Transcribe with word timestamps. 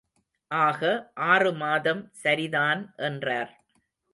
ஆக 0.51 0.81
ஆறு 1.27 1.51
மாதம் 1.53 2.01
சரிதான் 2.13 2.81
என்றார். 3.03 3.53